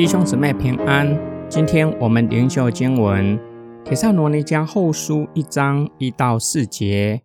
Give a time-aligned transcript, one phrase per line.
[0.00, 1.14] 弟兄姊妹平安。
[1.50, 3.38] 今天我们灵修经文
[3.84, 7.20] 《铁萨罗尼迦后书》一章一到四节。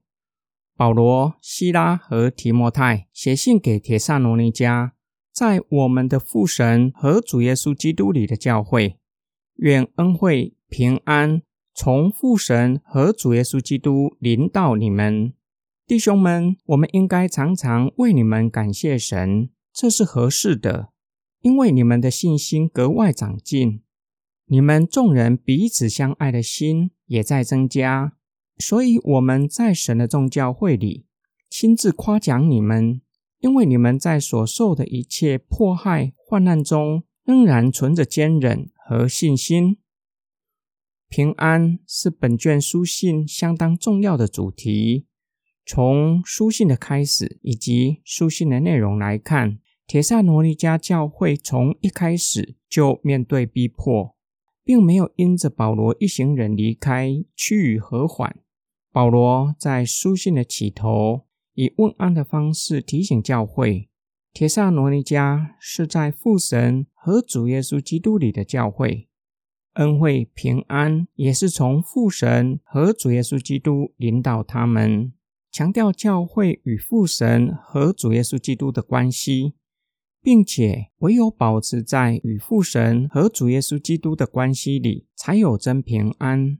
[0.76, 4.92] 保罗、希拉和提摩太写信给铁萨罗尼迦，
[5.33, 8.97] 在我们的父神和主耶稣基督里的教会，
[9.55, 11.42] 愿恩惠平安
[11.73, 15.31] 从父神和主耶稣基督临到你们，
[15.87, 16.57] 弟兄们。
[16.66, 20.90] 我们应该常常为你们感谢神，这是合适的。
[21.45, 23.84] 因为你们的信心格外长进，
[24.48, 28.13] 你们众人彼此相爱的心也在增加，
[28.58, 31.05] 所以我们在神的众教会里
[31.48, 33.00] 亲自夸奖你们，
[33.41, 39.77] 因为你们在所受的一切迫害患难中，仍然存着坚忍和信心。
[41.08, 45.05] 平安是本卷书信相当重要的主题。
[45.64, 49.59] 从书信的开始以及书信的内容来看。
[49.88, 54.16] 铁萨罗尼迦教会从一开始就面对逼迫，
[54.64, 58.39] 并没有因着保罗一行人离开趋于和缓。
[58.92, 63.88] 保罗在书信的起头以问安的方式提醒教会：
[64.33, 69.08] 铁萨罗尼迦是在父神和主耶稣基督里的教会，
[69.73, 75.14] 恩惠平安也是从父神和主耶稣基督领导他们，
[75.52, 79.53] 强调教会与父神和主耶稣基督的关系。
[80.26, 86.58] 并且唯有保持在与父神和主耶稣基督的关系里，才有真平安。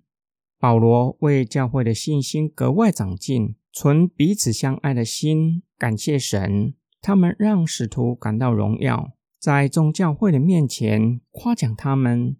[0.60, 6.76] 保罗为教会的信心格外长进，存彼此相爱的心，感谢神。
[7.02, 12.38] 他们让使徒感到荣耀，在众教会的面前夸奖他们，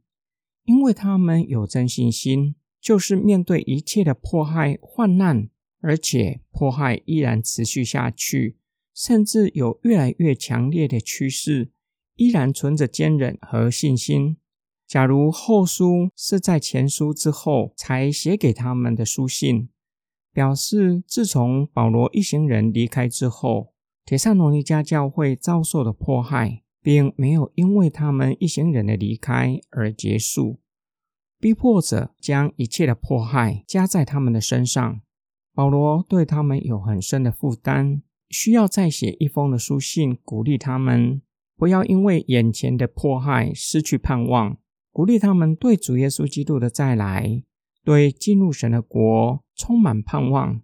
[0.66, 5.50] 因为他们有真信心，就是面对一切的迫害患难，
[5.82, 8.60] 而且迫害依然持续下去。
[8.96, 11.70] 甚至有越来越强烈的趋势，
[12.16, 14.38] 依然存着坚韧和信心。
[14.88, 19.70] 假如后书是在前书之后才写给他们的书信，
[20.32, 23.74] 表示自从保罗一行人离开之后，
[24.06, 30.60] 铁萨罗尼迦教会遭受的迫害，并没有因为他们一行人的离开而结束。
[31.40, 35.02] 逼迫者将一切的迫害加在他们的身上，
[35.54, 38.04] 保罗对他们有很深的负担。
[38.30, 41.22] 需要再写一封的书信，鼓励他们
[41.56, 44.58] 不要因为眼前的迫害失去盼望，
[44.92, 47.44] 鼓励他们对主耶稣基督的再来，
[47.84, 50.62] 对进入神的国充满盼望。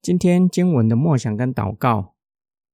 [0.00, 2.14] 今天经文的默想跟祷告，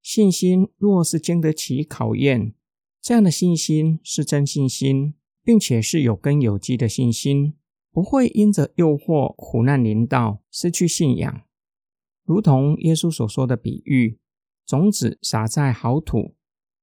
[0.03, 2.55] 信心若是经得起考验，
[3.01, 7.55] 这样的信心是真信心，并且是有根有基的信心，
[7.93, 11.43] 不会因着诱惑、苦难临到失去信仰。
[12.31, 14.17] 如同耶稣所说的比喻，
[14.65, 16.37] 种子撒在好土，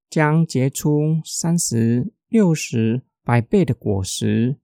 [0.09, 4.57] 将结出三十六十百倍的果实。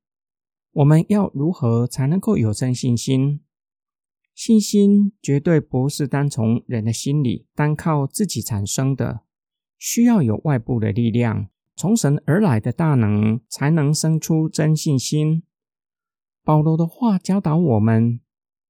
[0.74, 3.40] 我们要如何才能够有真信心？
[4.36, 9.22] 信心绝对不是单从人的心里单靠自己产生的，
[9.78, 15.44] 需要有外部的力量，从神而来的大能，才能生出真信心。
[16.44, 18.20] 保罗的话教导我们。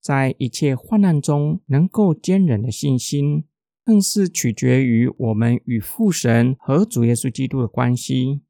[0.04, 3.46] 在一切患难中能够坚忍的信心，
[3.86, 8.42] 更是取决于我们与父神和主耶稣基督的关系。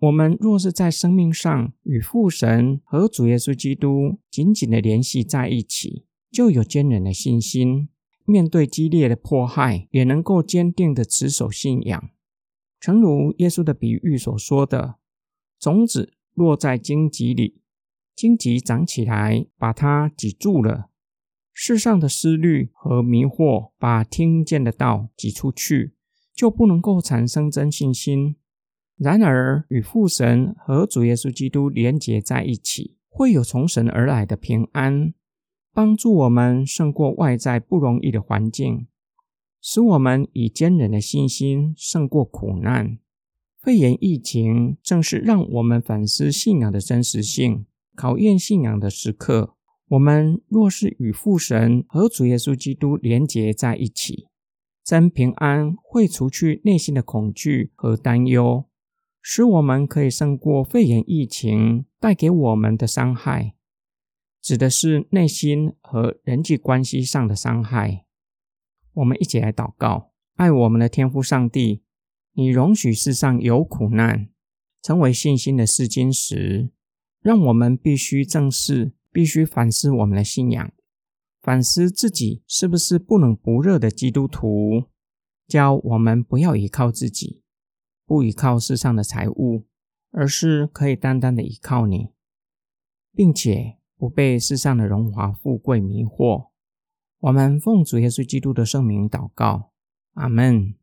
[0.00, 7.88] 我们若是在生命上与父神和主耶稣基督紧紧的联系在一起，就有坚忍的信心，
[8.26, 12.10] 面对激烈的迫害，也能够坚定的持守信仰。
[12.78, 14.96] 诚如耶稣的比喻所说的
[15.58, 17.62] ：“种子落在荆棘里，
[18.14, 20.90] 荆棘长起来，把它挤住了。”
[21.60, 25.92] 世上的思虑和迷惑，把听见的道挤出去，
[26.32, 28.36] 就不能够产生真信心。
[28.96, 35.12] 然而，与父神和主耶稣基督连结在一起，会有从神而来的平安，
[35.74, 38.86] 帮助我们胜过外在不容易的环境，
[39.60, 43.00] 使我们以坚韧的信心胜过苦难。
[43.60, 47.66] 肺炎疫情正是让我们反思信仰的真实性、
[47.96, 49.56] 考验信仰的时刻。
[49.88, 54.28] 我们若是与父神和主耶稣基督连结在一起，
[54.84, 58.66] 真平安会除去内心的恐惧和担忧，
[59.22, 63.54] 使我们可以胜过肺炎疫情带给我们的伤害，
[64.42, 68.04] 指的是内心和人际关系上的伤害。
[68.92, 71.82] 我们一起来祷告：爱我们的天父上帝，
[72.34, 74.28] 你容许世上有苦难，
[74.82, 76.68] 成为信心的试金石，
[77.22, 78.92] 让我们必须正视。
[79.10, 80.72] 必须反思我们的信仰，
[81.40, 84.84] 反思自己是不是不冷不热的基督徒。
[85.46, 87.42] 教我们不要依靠自己，
[88.04, 89.66] 不依靠世上的财物，
[90.10, 92.10] 而是可以单单的依靠你，
[93.14, 96.50] 并且不被世上的荣华富贵迷惑。
[97.20, 99.72] 我们奉主耶稣基督的圣名祷告，
[100.12, 100.74] 阿门。